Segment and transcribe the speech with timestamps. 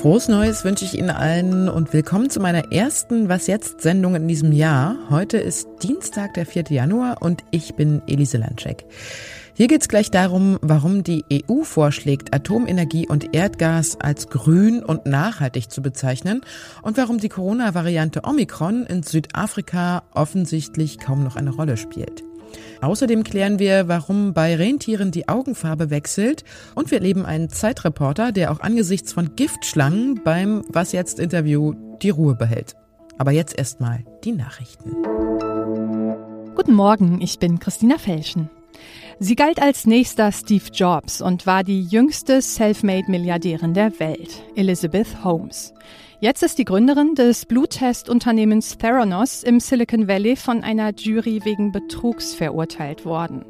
[0.00, 4.28] Frohes Neues wünsche ich Ihnen allen und willkommen zu meiner ersten Was jetzt Sendung in
[4.28, 4.94] diesem Jahr.
[5.10, 6.66] Heute ist Dienstag, der 4.
[6.68, 8.84] Januar und ich bin Elise Landscheck.
[9.54, 15.06] Hier geht es gleich darum, warum die EU vorschlägt, Atomenergie und Erdgas als grün und
[15.06, 16.42] nachhaltig zu bezeichnen
[16.82, 22.27] und warum die Corona-Variante Omikron in Südafrika offensichtlich kaum noch eine Rolle spielt.
[22.80, 26.44] Außerdem klären wir, warum bei Rentieren die Augenfarbe wechselt
[26.74, 32.10] und wir erleben einen Zeitreporter, der auch angesichts von Giftschlangen beim Was jetzt Interview die
[32.10, 32.74] Ruhe behält.
[33.18, 34.90] Aber jetzt erstmal die Nachrichten.
[36.54, 38.50] Guten Morgen, ich bin Christina Felschen.
[39.18, 45.74] Sie galt als nächster Steve Jobs und war die jüngste Selfmade-Milliardärin der Welt, Elizabeth Holmes.
[46.20, 52.34] Jetzt ist die Gründerin des Bluttest-Unternehmens Theranos im Silicon Valley von einer Jury wegen Betrugs
[52.34, 53.44] verurteilt worden.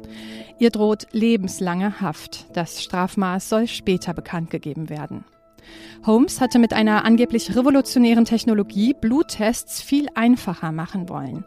[0.59, 2.45] Ihr droht lebenslange Haft.
[2.55, 5.23] Das Strafmaß soll später bekannt gegeben werden.
[6.05, 11.45] Holmes hatte mit einer angeblich revolutionären Technologie Bluttests viel einfacher machen wollen.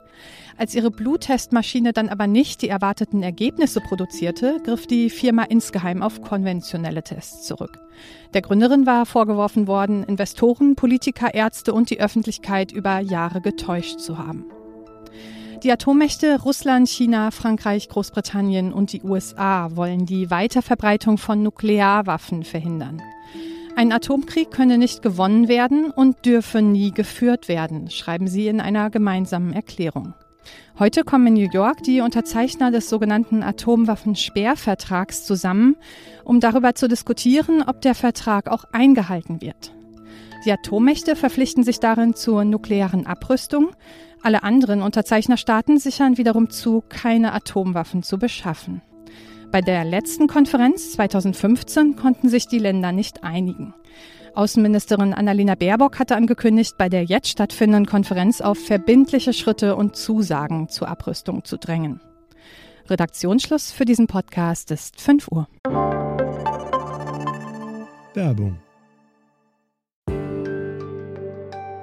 [0.58, 6.20] Als ihre Bluttestmaschine dann aber nicht die erwarteten Ergebnisse produzierte, griff die Firma insgeheim auf
[6.22, 7.78] konventionelle Tests zurück.
[8.34, 14.18] Der Gründerin war vorgeworfen worden, Investoren, Politiker, Ärzte und die Öffentlichkeit über Jahre getäuscht zu
[14.18, 14.44] haben.
[15.62, 23.00] Die Atommächte Russland, China, Frankreich, Großbritannien und die USA wollen die Weiterverbreitung von Nuklearwaffen verhindern.
[23.74, 28.90] Ein Atomkrieg könne nicht gewonnen werden und dürfe nie geführt werden, schreiben sie in einer
[28.90, 30.14] gemeinsamen Erklärung.
[30.78, 35.76] Heute kommen in New York die Unterzeichner des sogenannten Atomwaffensperrvertrags zusammen,
[36.24, 39.72] um darüber zu diskutieren, ob der Vertrag auch eingehalten wird.
[40.44, 43.70] Die Atommächte verpflichten sich darin zur nuklearen Abrüstung.
[44.22, 48.82] Alle anderen Unterzeichnerstaaten sichern wiederum zu, keine Atomwaffen zu beschaffen.
[49.53, 53.75] Bei der letzten Konferenz 2015 konnten sich die Länder nicht einigen.
[54.34, 60.70] Außenministerin Annalena Baerbock hatte angekündigt, bei der jetzt stattfindenden Konferenz auf verbindliche Schritte und Zusagen
[60.70, 62.01] zur Abrüstung zu drängen.
[62.89, 65.46] Redaktionsschluss für diesen Podcast ist 5 Uhr.
[68.14, 68.58] Werbung.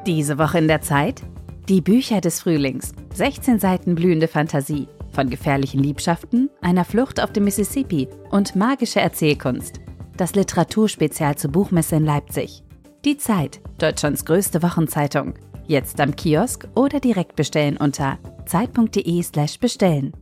[0.08, 1.22] Diese Woche in der Zeit?
[1.70, 2.94] Die Bücher des Frühlings.
[3.14, 4.88] 16 Seiten blühende Fantasie.
[5.20, 9.82] Von gefährlichen Liebschaften, einer Flucht auf dem Mississippi und magische Erzählkunst
[10.16, 12.64] das Literaturspezial zur Buchmesse in Leipzig.
[13.04, 15.34] Die Zeit, Deutschlands größte Wochenzeitung.
[15.68, 20.14] Jetzt am Kiosk oder direkt bestellen unter zeit.de/slash bestellen.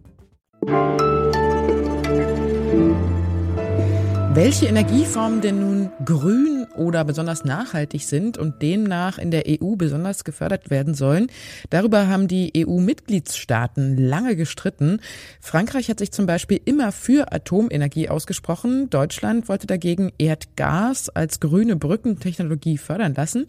[4.34, 10.24] Welche Energieformen denn nun grün oder besonders nachhaltig sind und demnach in der EU besonders
[10.24, 11.28] gefördert werden sollen,
[11.70, 15.02] darüber haben die EU-Mitgliedstaaten lange gestritten.
[15.42, 18.90] Frankreich hat sich zum Beispiel immer für Atomenergie ausgesprochen.
[18.90, 23.48] Deutschland wollte dagegen Erdgas als grüne Brückentechnologie fördern lassen.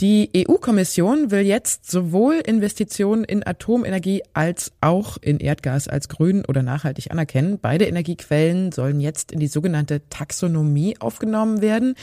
[0.00, 6.62] Die EU-Kommission will jetzt sowohl Investitionen in Atomenergie als auch in Erdgas als grün oder
[6.62, 7.58] nachhaltig anerkennen.
[7.58, 11.94] Beide Energiequellen sollen jetzt in die sogenannte Taxonomie aufgenommen werden.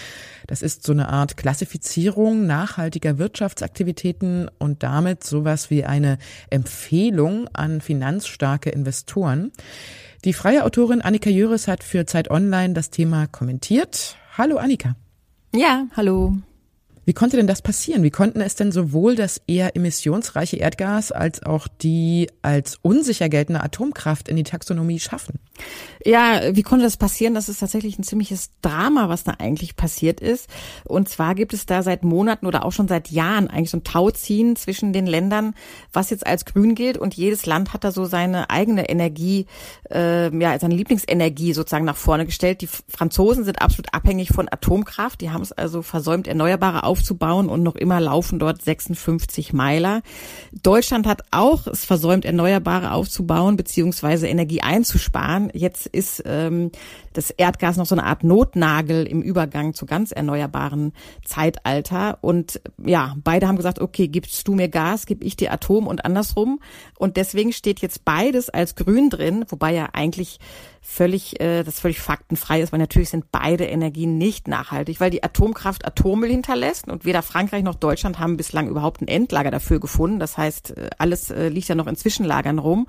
[0.48, 6.18] Das ist so eine Art Klassifizierung nachhaltiger Wirtschaftsaktivitäten und damit sowas wie eine
[6.50, 9.52] Empfehlung an finanzstarke Investoren.
[10.26, 14.18] Die freie Autorin Annika Jöris hat für Zeit Online das Thema kommentiert.
[14.36, 14.96] Hallo Annika.
[15.54, 16.38] Ja, hallo.
[17.06, 18.04] Wie konnte denn das passieren?
[18.04, 23.62] Wie konnten es denn sowohl das eher emissionsreiche Erdgas als auch die als unsicher geltende
[23.62, 25.40] Atomkraft in die Taxonomie schaffen?
[26.06, 27.34] Ja, wie konnte das passieren?
[27.34, 30.50] Das ist tatsächlich ein ziemliches Drama, was da eigentlich passiert ist.
[30.84, 33.84] Und zwar gibt es da seit Monaten oder auch schon seit Jahren eigentlich so ein
[33.84, 35.54] Tauziehen zwischen den Ländern,
[35.94, 36.98] was jetzt als grün gilt.
[36.98, 39.46] Und jedes Land hat da so seine eigene Energie,
[39.90, 42.62] äh, ja, seine Lieblingsenergie sozusagen nach vorne gestellt.
[42.62, 45.22] Die Franzosen sind absolut abhängig von Atomkraft.
[45.22, 50.04] Die haben es also versäumt, erneuerbare aufzubauen und noch immer laufen dort 56 Meiler.
[50.62, 55.50] Deutschland hat auch es versäumt, Erneuerbare aufzubauen beziehungsweise Energie einzusparen.
[55.56, 56.70] Jetzt ist ähm,
[57.14, 60.94] das Erdgas noch so eine Art Notnagel im Übergang zu ganz erneuerbaren
[61.26, 62.20] Zeitalter.
[62.22, 66.06] Und ja, beide haben gesagt, okay, gibst du mir Gas, gib ich dir Atom und
[66.06, 66.60] andersrum.
[67.00, 70.40] Und deswegen steht jetzt beides als grün drin, wobei ja eigentlich
[70.84, 75.24] völlig, äh, das völlig faktenfrei ist, weil natürlich sind beide Energien nicht nachhaltig, weil die
[75.24, 80.20] Atomkraft Atommüll hinterlässt und weder Frankreich noch Deutschland haben bislang überhaupt ein Endlager dafür gefunden.
[80.20, 82.88] Das heißt, äh, alles äh, liegt ja noch in Zwischenlagern rum.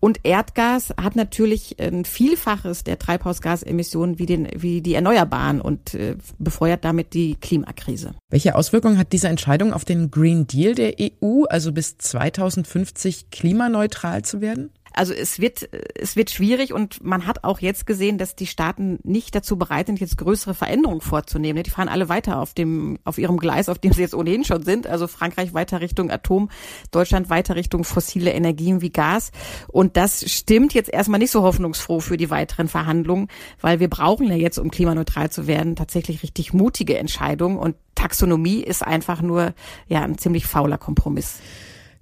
[0.00, 6.16] Und Erdgas hat natürlich ein Vielfaches der Treibhausgasemissionen wie, den, wie die Erneuerbaren und äh,
[6.38, 8.14] befeuert damit die Klimakrise.
[8.30, 14.22] Welche Auswirkungen hat diese Entscheidung auf den Green Deal der EU, also bis 2050 klimaneutral
[14.22, 14.70] zu werden?
[14.94, 19.00] Also es wird, es wird schwierig und man hat auch jetzt gesehen, dass die Staaten
[19.02, 21.64] nicht dazu bereit sind, jetzt größere Veränderungen vorzunehmen.
[21.64, 24.62] Die fahren alle weiter auf dem, auf ihrem Gleis, auf dem sie jetzt ohnehin schon
[24.62, 24.86] sind.
[24.86, 26.48] Also Frankreich weiter Richtung Atom,
[26.92, 29.32] Deutschland weiter Richtung fossile Energien wie Gas.
[29.66, 33.28] Und das stimmt jetzt erstmal nicht so hoffnungsfroh für die weiteren Verhandlungen,
[33.60, 37.58] weil wir brauchen ja jetzt, um klimaneutral zu werden, tatsächlich richtig mutige Entscheidungen.
[37.58, 39.54] Und Taxonomie ist einfach nur
[39.88, 41.40] ja ein ziemlich fauler Kompromiss.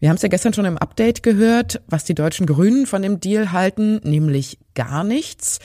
[0.02, 3.20] Wir haben es ja gestern schon im Update gehört, was die deutschen Grünen von dem
[3.20, 5.58] Deal halten, nämlich gar nichts.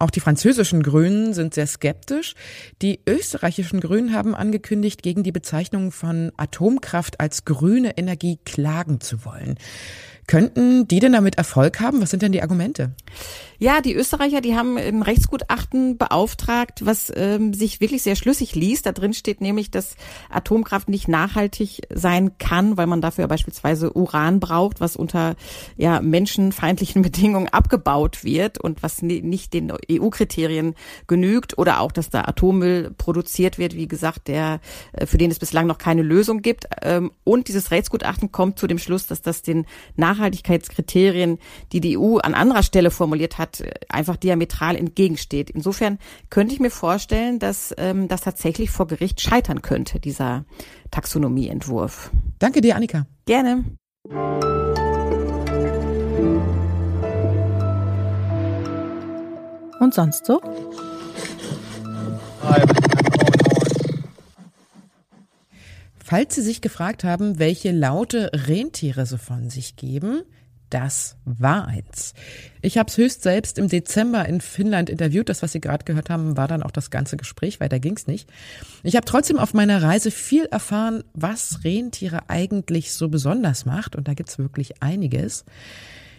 [0.00, 2.34] Auch die französischen Grünen sind sehr skeptisch.
[2.82, 9.24] Die österreichischen Grünen haben angekündigt, gegen die Bezeichnung von Atomkraft als grüne Energie klagen zu
[9.24, 9.56] wollen.
[10.28, 12.02] Könnten die denn damit Erfolg haben?
[12.02, 12.92] Was sind denn die Argumente?
[13.58, 18.84] Ja, die Österreicher, die haben ein Rechtsgutachten beauftragt, was ähm, sich wirklich sehr schlüssig liest.
[18.84, 19.96] Da drin steht nämlich, dass
[20.28, 25.34] Atomkraft nicht nachhaltig sein kann, weil man dafür beispielsweise Uran braucht, was unter
[25.78, 30.74] ja, menschenfeindlichen Bedingungen abgebaut wird und was nicht den EU-Kriterien
[31.08, 31.58] genügt.
[31.58, 34.60] Oder auch, dass da Atommüll produziert wird, wie gesagt, der
[34.92, 36.66] äh, für den es bislang noch keine Lösung gibt.
[36.82, 41.38] Ähm, und dieses Rechtsgutachten kommt zu dem Schluss, dass das den Nachhaltigkeitskriterien,
[41.72, 45.50] die die EU an anderer Stelle formuliert hat, hat, einfach diametral entgegensteht.
[45.50, 45.98] Insofern
[46.30, 50.44] könnte ich mir vorstellen, dass ähm, das tatsächlich vor Gericht scheitern könnte, dieser
[50.90, 52.10] Taxonomieentwurf.
[52.38, 53.06] Danke dir, Annika.
[53.26, 53.64] Gerne.
[59.80, 60.40] Und sonst so?
[65.98, 70.22] Falls Sie sich gefragt haben, welche Laute Rentiere so von sich geben,
[70.70, 72.14] das war eins.
[72.60, 75.28] Ich habe es höchst selbst im Dezember in Finnland interviewt.
[75.28, 77.60] Das, was Sie gerade gehört haben, war dann auch das ganze Gespräch.
[77.60, 78.28] Weiter ging's nicht.
[78.82, 83.96] Ich habe trotzdem auf meiner Reise viel erfahren, was Rentiere eigentlich so besonders macht.
[83.96, 85.44] Und da gibt's wirklich einiges.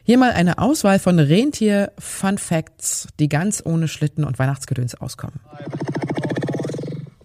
[0.03, 5.39] Hier mal eine Auswahl von Rentier-Fun Facts, die ganz ohne Schlitten und Weihnachtsgedöns auskommen.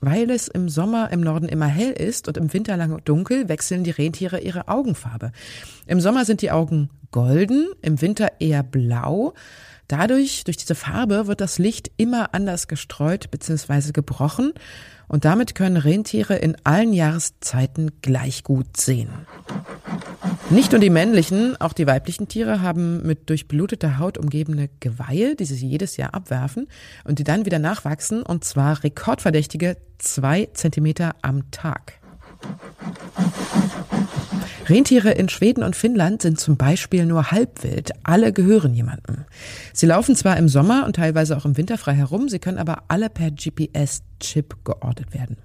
[0.00, 3.84] Weil es im Sommer im Norden immer hell ist und im Winter lang dunkel, wechseln
[3.84, 5.32] die Rentiere ihre Augenfarbe.
[5.86, 9.32] Im Sommer sind die Augen golden, im Winter eher blau.
[9.88, 13.92] Dadurch, durch diese Farbe, wird das Licht immer anders gestreut bzw.
[13.92, 14.52] gebrochen
[15.08, 19.10] und damit können Rentiere in allen Jahreszeiten gleich gut sehen.
[20.50, 25.46] Nicht nur die männlichen, auch die weiblichen Tiere haben mit durchbluteter Haut umgebene Geweihe, die
[25.46, 26.68] sie jedes Jahr abwerfen
[27.04, 31.94] und die dann wieder nachwachsen, und zwar rekordverdächtige zwei Zentimeter am Tag.
[34.68, 37.92] Rentiere in Schweden und Finnland sind zum Beispiel nur halbwild.
[38.02, 39.24] Alle gehören jemandem.
[39.72, 42.84] Sie laufen zwar im Sommer und teilweise auch im Winter frei herum, sie können aber
[42.88, 45.38] alle per GPS-Chip geortet werden.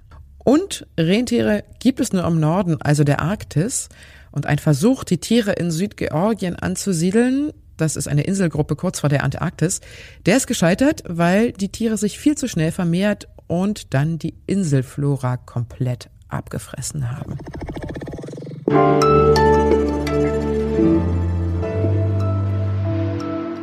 [0.44, 3.90] Und Rentiere gibt es nur im Norden, also der Arktis.
[4.32, 9.24] Und ein Versuch, die Tiere in Südgeorgien anzusiedeln, das ist eine Inselgruppe kurz vor der
[9.24, 9.82] Antarktis,
[10.26, 15.38] der ist gescheitert, weil die Tiere sich viel zu schnell vermehrt und dann die Inselflora
[15.38, 17.38] komplett abgefressen haben.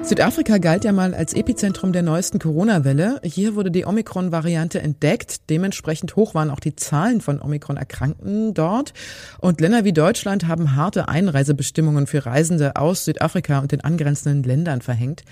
[0.07, 3.21] Südafrika galt ja mal als Epizentrum der neuesten Corona-Welle.
[3.25, 5.51] Hier wurde die Omikron-Variante entdeckt.
[5.51, 8.93] Dementsprechend hoch waren auch die Zahlen von Omikron-Erkrankten dort.
[9.41, 14.81] Und Länder wie Deutschland haben harte Einreisebestimmungen für Reisende aus Südafrika und den angrenzenden Ländern
[14.81, 15.25] verhängt.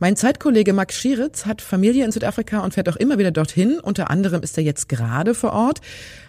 [0.00, 3.78] Mein Zeitkollege Max Schieritz hat Familie in Südafrika und fährt auch immer wieder dorthin.
[3.78, 5.82] Unter anderem ist er jetzt gerade vor Ort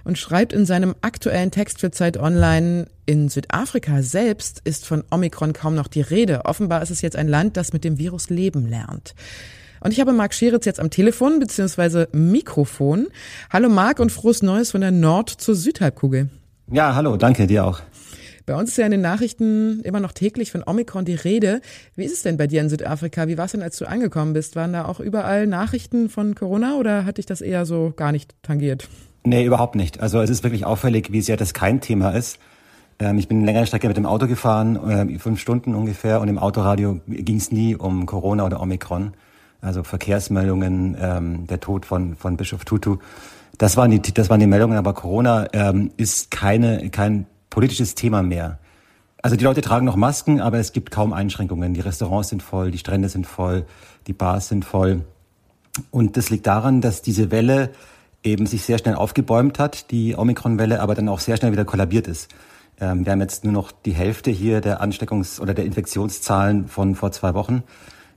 [0.03, 5.53] und schreibt in seinem aktuellen Text für Zeit Online, in Südafrika selbst ist von Omikron
[5.53, 6.45] kaum noch die Rede.
[6.45, 9.13] Offenbar ist es jetzt ein Land, das mit dem Virus leben lernt.
[9.81, 12.05] Und ich habe Marc Scheritz jetzt am Telefon bzw.
[12.11, 13.07] Mikrofon.
[13.49, 16.29] Hallo Marc und frohes Neues von der Nord- zur Südhalbkugel.
[16.71, 17.81] Ja, hallo, danke dir auch.
[18.45, 21.61] Bei uns ist ja in den Nachrichten immer noch täglich von Omikron die Rede.
[21.95, 23.27] Wie ist es denn bei dir in Südafrika?
[23.27, 24.55] Wie war es denn, als du angekommen bist?
[24.55, 28.35] Waren da auch überall Nachrichten von Corona oder hat dich das eher so gar nicht
[28.43, 28.87] tangiert?
[29.23, 29.99] Nee, überhaupt nicht.
[29.99, 32.39] Also es ist wirklich auffällig, wie sehr das kein Thema ist.
[32.99, 36.27] Ähm, ich bin eine längere Strecke mit dem Auto gefahren, äh, fünf Stunden ungefähr, und
[36.27, 39.13] im Autoradio ging es nie um Corona oder Omikron.
[39.61, 42.97] Also Verkehrsmeldungen, ähm, der Tod von, von Bischof Tutu.
[43.59, 48.23] Das waren die, das waren die Meldungen, aber Corona ähm, ist keine, kein politisches Thema
[48.23, 48.57] mehr.
[49.21, 51.75] Also die Leute tragen noch Masken, aber es gibt kaum Einschränkungen.
[51.75, 53.67] Die Restaurants sind voll, die Strände sind voll,
[54.07, 55.05] die Bars sind voll.
[55.91, 57.69] Und das liegt daran, dass diese Welle
[58.23, 62.07] eben sich sehr schnell aufgebäumt hat, die Omikron-Welle, aber dann auch sehr schnell wieder kollabiert
[62.07, 62.29] ist.
[62.79, 66.95] Ähm, wir haben jetzt nur noch die Hälfte hier der Ansteckungs- oder der Infektionszahlen von
[66.95, 67.63] vor zwei Wochen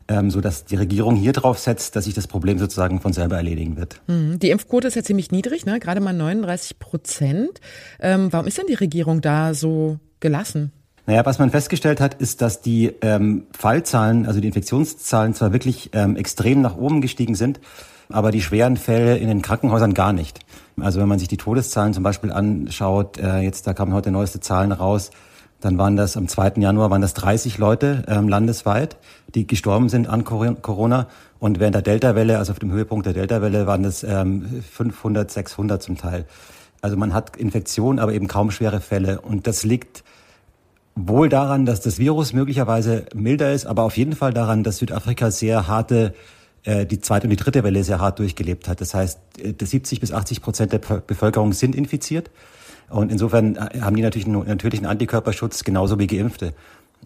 [0.09, 3.37] ähm, so dass die Regierung hier drauf setzt, dass sich das Problem sozusagen von selber
[3.37, 4.01] erledigen wird.
[4.07, 4.39] Mhm.
[4.39, 5.81] Die Impfquote ist ja ziemlich niedrig, ne?
[5.81, 7.61] gerade mal 39 Prozent.
[8.01, 10.73] Ähm, warum ist denn die Regierung da so gelassen?
[11.07, 15.91] Naja, was man festgestellt hat, ist, dass die ähm, Fallzahlen, also die Infektionszahlen zwar wirklich
[15.93, 17.61] ähm, extrem nach oben gestiegen sind,
[18.09, 20.41] aber die schweren Fälle in den Krankenhäusern gar nicht.
[20.81, 24.41] Also wenn man sich die Todeszahlen zum Beispiel anschaut, äh, jetzt da kamen heute neueste
[24.41, 25.11] Zahlen raus,
[25.61, 26.55] dann waren das am 2.
[26.57, 28.97] Januar waren das 30 Leute ähm, landesweit,
[29.35, 31.07] die gestorben sind an Corona.
[31.39, 35.83] Und während der Delta-Welle, also auf dem Höhepunkt der Delta-Welle, waren das ähm, 500, 600
[35.83, 36.27] zum Teil.
[36.83, 39.21] Also man hat Infektionen, aber eben kaum schwere Fälle.
[39.21, 40.05] Und das liegt
[40.95, 45.31] wohl daran, dass das Virus möglicherweise milder ist, aber auf jeden Fall daran, dass Südafrika
[45.31, 46.15] sehr harte
[46.65, 48.81] äh, die zweite und die dritte Welle sehr hart durchgelebt hat.
[48.81, 49.19] Das heißt,
[49.61, 52.31] 70 äh, bis 80 Prozent der Bevölkerung sind infiziert.
[52.89, 56.55] Und insofern äh, haben die natürlich einen natürlichen Antikörperschutz, genauso wie Geimpfte.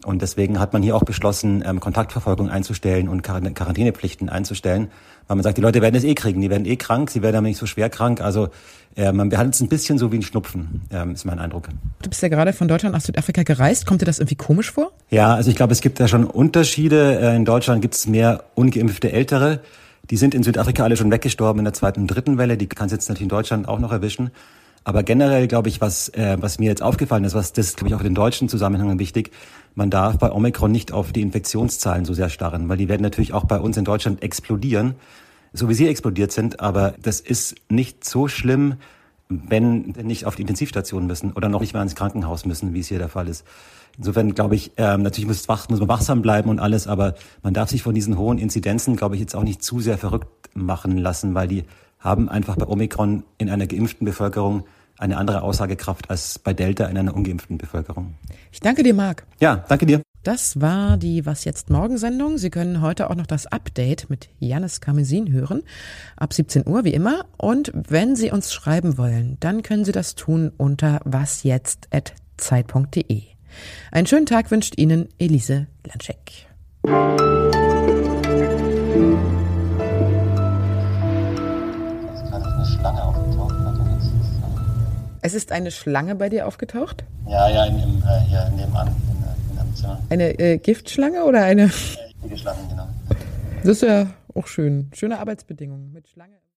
[0.05, 4.91] Und deswegen hat man hier auch beschlossen, ähm, Kontaktverfolgung einzustellen und Quarantänepflichten einzustellen,
[5.27, 7.37] weil man sagt, die Leute werden es eh kriegen, die werden eh krank, sie werden
[7.37, 8.21] aber nicht so schwer krank.
[8.21, 8.49] Also
[8.97, 11.69] äh, man behandelt es ein bisschen so wie ein Schnupfen, ähm, ist mein Eindruck.
[12.03, 13.87] Du bist ja gerade von Deutschland nach Südafrika gereist.
[13.87, 14.93] Kommt dir das irgendwie komisch vor?
[15.11, 17.21] Ja, also ich glaube, es gibt da schon Unterschiede.
[17.21, 19.61] Äh, in Deutschland gibt es mehr ungeimpfte Ältere.
[20.11, 22.57] Die sind in Südafrika alle schon weggestorben in der zweiten und dritten Welle.
[22.57, 24.31] Die kann es jetzt natürlich in Deutschland auch noch erwischen.
[24.89, 27.95] Aber generell glaube ich, was, äh, was mir jetzt aufgefallen ist, was das glaube ich
[27.95, 29.33] auch in den deutschen Zusammenhängen wichtig,
[29.75, 33.35] man darf bei Omikron nicht auf die Infektionszahlen so sehr starren, weil die werden natürlich
[33.35, 34.95] auch bei uns in Deutschland explodieren,
[35.53, 36.61] so wie sie explodiert sind.
[36.61, 38.77] Aber das ist nicht so schlimm,
[39.29, 42.89] wenn nicht auf die Intensivstation müssen oder noch nicht mal ins Krankenhaus müssen, wie es
[42.89, 43.45] hier der Fall ist.
[43.99, 47.53] Insofern glaube ich, ähm, natürlich muss, wach, muss man wachsam bleiben und alles, aber man
[47.53, 50.97] darf sich von diesen hohen Inzidenzen, glaube ich, jetzt auch nicht zu sehr verrückt machen
[50.97, 51.65] lassen, weil die
[51.99, 54.65] haben einfach bei Omikron in einer geimpften Bevölkerung
[54.99, 58.15] eine andere Aussagekraft als bei Delta in einer ungeimpften Bevölkerung.
[58.53, 59.25] Ich danke dir, Marc.
[59.41, 60.03] Ja, danke dir.
[60.25, 62.39] Das war die Was jetzt Morgen-Sendung.
[62.39, 65.63] Sie können heute auch noch das Update mit Janis Karmesin hören.
[66.17, 67.25] Ab 17 Uhr, wie immer.
[67.37, 73.23] Und wenn Sie uns schreiben wollen, dann können Sie das tun unter wasjetzt.zeit.de.
[73.91, 76.47] Einen schönen Tag wünscht Ihnen Elise Lanschek.
[85.29, 87.05] Es ist eine Schlange bei dir aufgetaucht?
[87.27, 90.01] Ja, ja, in, im, äh, hier nebenan, in, in einem Zimmer.
[90.09, 91.71] Eine äh, Giftschlange oder eine?
[92.31, 92.89] Ja, Schlange, genau.
[93.61, 94.91] Das ist ja auch schön.
[94.95, 96.39] Schöne Arbeitsbedingungen mit Schlange.